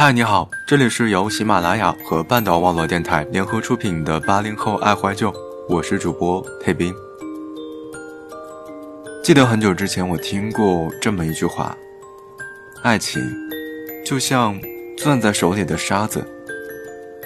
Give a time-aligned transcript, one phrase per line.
[0.00, 5.34] 嗨，你好，这里是由喜马拉雅和半岛网络电台联合出品的八零后爱怀旧，
[5.68, 6.94] 我是主播佩斌。
[9.24, 11.76] 记得很久之前我听过这么一句话：
[12.84, 13.20] 爱情
[14.06, 14.56] 就像
[14.96, 16.24] 攥在手里的沙子，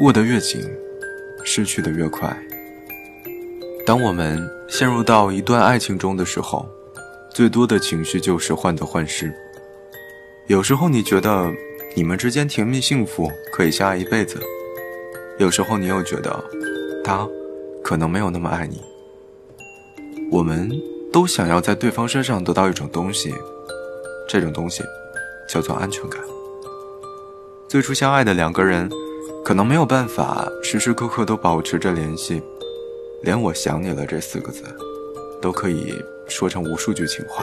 [0.00, 0.60] 握得越紧，
[1.44, 2.36] 失去的越快。
[3.86, 6.68] 当我们陷入到一段爱情中的时候，
[7.32, 9.32] 最多的情绪就是患得患失。
[10.48, 11.48] 有时候你觉得。
[11.96, 14.38] 你们之间甜蜜幸福，可以相爱一辈子。
[15.38, 16.44] 有时候你又觉得，
[17.02, 17.26] 他
[17.82, 18.82] 可能没有那么爱你。
[20.30, 20.70] 我们
[21.10, 23.34] 都想要在对方身上得到一种东西，
[24.28, 24.82] 这种东西
[25.48, 26.20] 叫做安全感。
[27.66, 28.90] 最初相爱的两个人，
[29.42, 32.42] 可能没有办法时时刻刻都保持着联系，
[33.22, 34.62] 连“我想你了”这四个字，
[35.40, 35.94] 都可以
[36.28, 37.42] 说成无数句情话。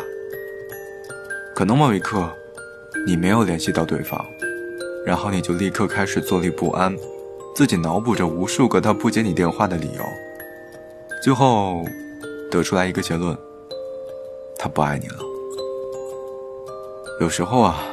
[1.55, 2.31] 可能某一刻，
[3.07, 4.23] 你没有联系到对方。
[5.05, 6.95] 然后你就立刻开始坐立不安，
[7.53, 10.03] 自己脑补着无数个他不接你电话的理由，
[11.21, 11.83] 最后
[12.49, 13.37] 得出来一个结论：
[14.57, 15.17] 他不爱你了。
[17.19, 17.83] 有时候啊，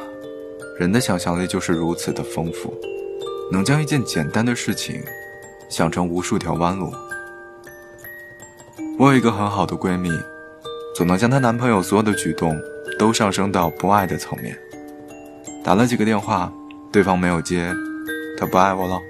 [0.79, 2.73] 人的想象力就是如此的丰富，
[3.51, 5.03] 能将一件简单的事情
[5.69, 6.93] 想成无数条弯路。
[8.99, 10.11] 我有一个很好的闺蜜，
[10.95, 12.57] 总能将她男朋友所有的举动
[12.99, 14.57] 都上升到不爱的层面，
[15.65, 16.53] 打了几个电话。
[16.93, 17.73] 对方没有接，
[18.37, 19.01] 他不爱我了。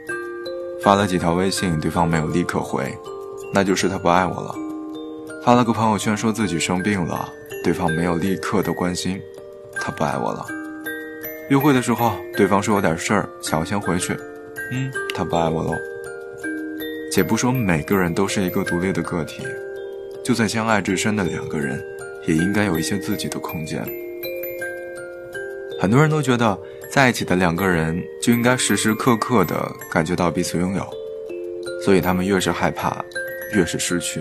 [0.83, 2.95] 发了几条微信，对方没有立刻回，
[3.55, 4.55] 那就是他不爱我了。
[5.43, 7.33] 发了个朋友圈说自己生病了，
[7.65, 9.19] 对方没有立刻的关心，
[9.77, 10.47] 他不爱我了。
[11.49, 14.15] 约会的时候，对方说有点事儿，想要先回去，
[14.73, 15.73] 嗯，他不爱我喽。
[17.11, 19.43] 且不说每个人都是一个独立的个体，
[20.23, 21.83] 就算相爱至深的两个人，
[22.27, 23.83] 也应该有一些自己的空间。
[25.81, 26.59] 很多人都觉得。
[26.91, 30.85] 在一起的两个人就应该时时刻刻的感觉到彼此拥有，
[31.85, 33.05] 所以他们越是害怕，
[33.55, 34.21] 越是失去，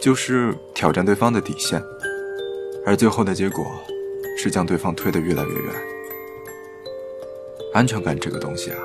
[0.00, 1.82] 就是挑战对方的底线，
[2.86, 3.66] 而最后的结果
[4.38, 5.74] 是将对方推得越来越远。
[7.74, 8.78] 安全感这个东西啊，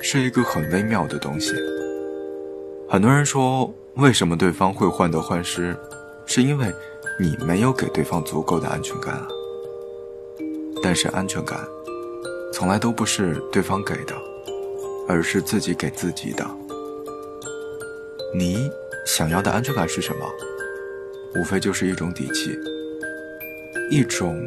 [0.00, 1.52] 是一个很微妙的东西。
[2.88, 5.76] 很多人说，为什么对方会患得患失，
[6.24, 6.72] 是因为
[7.18, 9.26] 你没有给对方足够的安全感啊。
[10.84, 11.58] 但是安全感。
[12.52, 14.14] 从来都不是对方给的，
[15.08, 16.46] 而是自己给自己的。
[18.34, 18.70] 你
[19.06, 20.26] 想要的安全感是什么？
[21.34, 22.56] 无非就是一种底气，
[23.90, 24.38] 一种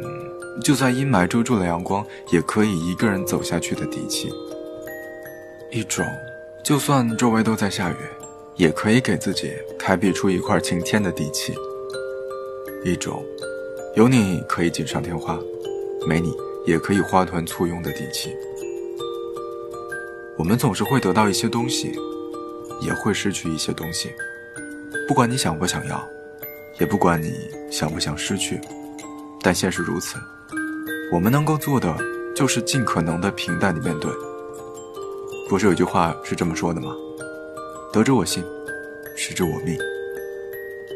[0.62, 4.28] 就算阴霾遮住了阳光，也可以一个人走下去的底气；
[5.70, 6.06] 一种
[6.64, 7.96] 就算周围都在下雨，
[8.54, 11.52] 也可以给自己开辟出一块晴天的底气；
[12.84, 13.24] 一种
[13.96, 15.38] 有你可以锦上添花，
[16.06, 16.32] 没你。
[16.66, 18.36] 也可以花团簇拥的底气。
[20.36, 21.98] 我们总是会得到一些东西，
[22.82, 24.10] 也会失去一些东西。
[25.08, 26.06] 不管你想不想要，
[26.78, 27.32] 也不管你
[27.70, 28.60] 想不想失去，
[29.40, 30.18] 但现实如此。
[31.12, 31.96] 我们能够做的，
[32.34, 34.10] 就是尽可能的平淡的面对。
[35.48, 36.92] 不是有句话是这么说的吗？
[37.92, 38.44] 得之我幸，
[39.16, 39.78] 失之我命。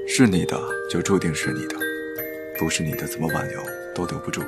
[0.09, 0.61] 是你的
[0.91, 1.77] 就注定是你的，
[2.59, 3.61] 不是你的怎么挽留
[3.95, 4.43] 都留不住。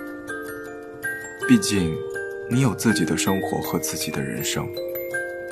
[1.49, 1.95] 毕竟，
[2.49, 4.67] 你有自己的生活和自己的人生，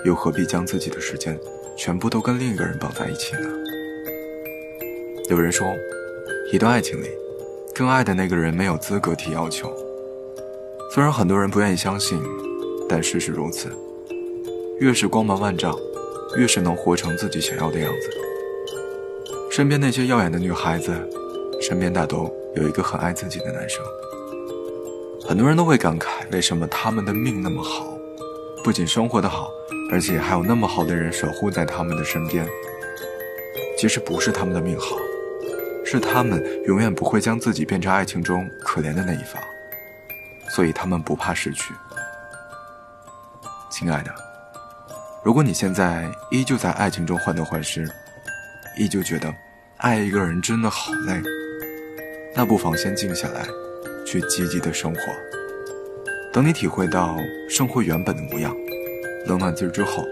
[0.04, 1.38] 又何必将自己的时间
[1.76, 3.48] 全部都跟另一个人绑在一起呢？
[5.28, 5.74] 有人说，
[6.52, 7.08] 一段爱情里，
[7.74, 9.70] 更爱的那个人没有资格提要求。
[10.94, 12.22] 虽然很多人不愿意相信，
[12.88, 13.68] 但事实如此。
[14.78, 15.76] 越是光芒万丈，
[16.36, 18.10] 越是能活成自己想要的样子。
[19.50, 20.94] 身边那些耀眼的女孩子，
[21.60, 23.84] 身边大都有一个很爱自己的男生。
[25.30, 27.86] 很多人都会感慨，为什么他们的命那么好，
[28.64, 29.48] 不仅生活的好，
[29.92, 32.44] 而且还有那么好的人守护在他们的身边。
[33.78, 34.96] 其实不是他们的命好，
[35.84, 39.40] 是他们永远不会将自己变成爱情中可怜的那一方，
[40.48, 41.72] 所以他们不怕失去。
[43.70, 44.12] 亲爱的，
[45.22, 47.88] 如果你现在依旧在爱情中患得患失，
[48.76, 49.32] 依旧觉得
[49.76, 51.22] 爱一个人真的好累，
[52.34, 53.46] 那不妨先静下来。
[54.10, 55.00] 去积极的生活。
[56.32, 57.16] 等你体会到
[57.48, 58.56] 生活原本的模样，
[59.24, 60.04] 冷暖自知之后，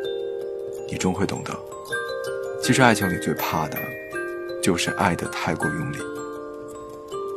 [0.88, 1.52] 你终会懂得，
[2.62, 3.76] 其实爱情里最怕的，
[4.62, 5.96] 就是爱的太过用力。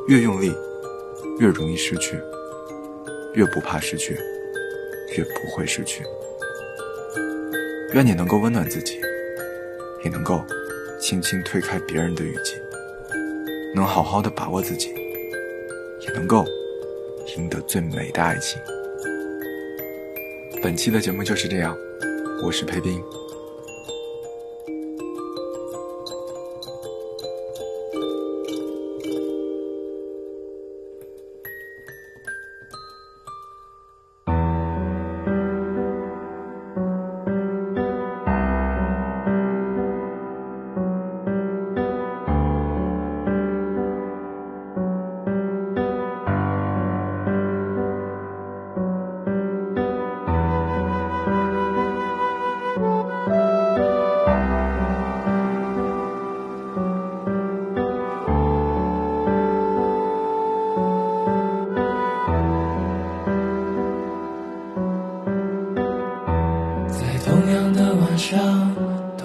[0.08, 0.54] 越用力，
[1.40, 2.16] 越容易失去；
[3.34, 4.16] 越不怕失去，
[5.18, 6.04] 越不会失去。
[7.94, 9.02] 愿你能够温暖自己，
[10.04, 10.44] 也能够
[11.00, 12.56] 轻轻推开别人的语气，
[13.74, 14.94] 能好好的把握自己。
[16.14, 16.46] 能够
[17.38, 18.60] 赢得最美的爱情。
[20.62, 21.76] 本期的节目就是这样，
[22.44, 23.02] 我是裴斌。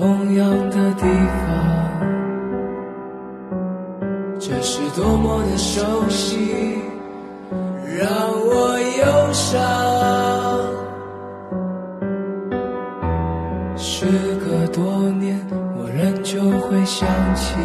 [0.07, 1.45] 同样的地方
[4.39, 6.79] 这是多么的熟悉，
[7.99, 8.07] 让
[8.47, 9.59] 我忧伤。
[13.77, 14.07] 时
[14.39, 15.45] 隔多年，
[15.77, 17.57] 我仍旧会想起，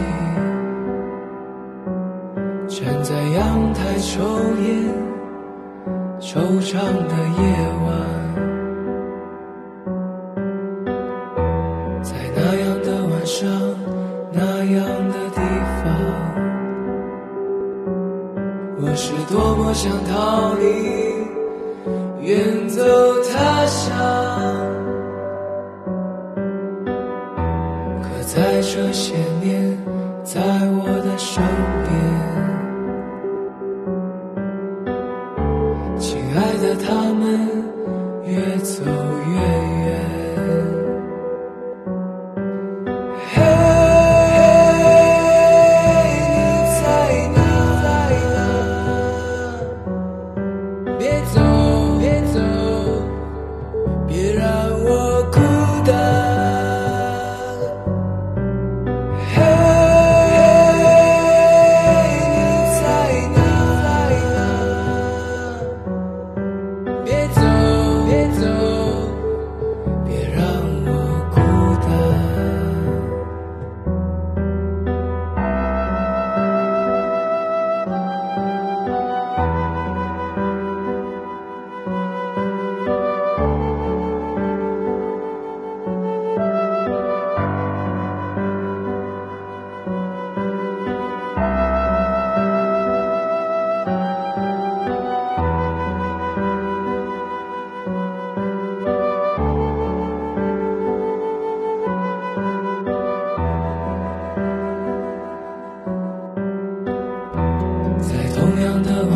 [2.67, 4.23] 站在阳台抽
[4.63, 4.89] 烟，
[6.19, 6.73] 惆怅
[7.07, 7.50] 的夜
[12.35, 13.49] 那样的晚上
[14.31, 15.41] 那样的地
[15.77, 15.83] 方
[18.81, 20.65] 我是多么想逃离
[22.25, 22.83] 远走
[23.31, 24.80] 他乡。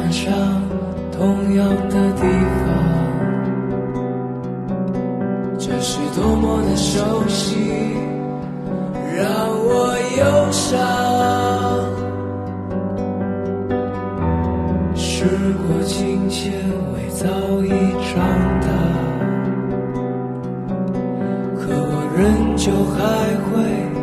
[0.06, 0.32] 爱上
[1.12, 2.22] 同样的地
[2.62, 2.70] 方，
[5.58, 7.58] 这是多么的熟悉，
[9.18, 10.78] 让我忧伤。
[14.96, 15.26] 时
[15.58, 16.54] 过境迁，
[16.92, 17.26] 我早
[17.66, 17.70] 已
[18.06, 18.14] 长
[18.62, 18.68] 大。
[21.58, 22.96] 可我仍旧还
[23.50, 23.95] 会。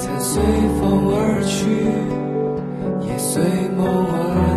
[0.00, 0.42] 曾随
[0.80, 1.68] 风而去，
[3.06, 3.42] 也随
[3.76, 4.49] 梦而。